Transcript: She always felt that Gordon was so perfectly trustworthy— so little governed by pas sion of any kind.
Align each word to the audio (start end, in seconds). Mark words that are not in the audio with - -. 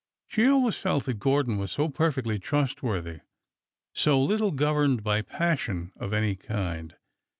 She 0.25 0.47
always 0.47 0.77
felt 0.79 1.03
that 1.05 1.19
Gordon 1.19 1.59
was 1.59 1.71
so 1.71 1.87
perfectly 1.87 2.39
trustworthy— 2.39 3.19
so 3.93 4.19
little 4.19 4.49
governed 4.49 5.03
by 5.03 5.21
pas 5.21 5.59
sion 5.59 5.91
of 5.95 6.11
any 6.11 6.35
kind. 6.35 6.95